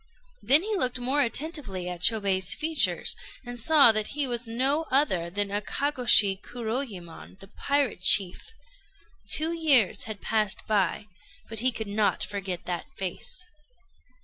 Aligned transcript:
Then 0.41 0.63
he 0.63 0.75
looked 0.75 0.99
more 0.99 1.21
attentively 1.21 1.87
at 1.87 2.01
Chôbei's 2.01 2.55
features, 2.55 3.15
and 3.45 3.59
saw 3.59 3.91
that 3.91 4.17
he 4.17 4.25
was 4.25 4.47
no 4.47 4.87
other 4.89 5.29
than 5.29 5.49
Akagôshi 5.49 6.41
Kuroyémon, 6.41 7.37
the 7.37 7.49
pirate 7.49 8.01
chief. 8.01 8.51
Two 9.29 9.53
years 9.53 10.05
had 10.05 10.19
passed 10.19 10.65
by, 10.65 11.05
but 11.49 11.59
he 11.59 11.71
could 11.71 11.85
not 11.85 12.23
forget 12.23 12.65
that 12.65 12.87
face. 12.97 13.45